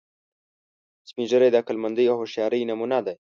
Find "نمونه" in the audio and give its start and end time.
2.69-2.97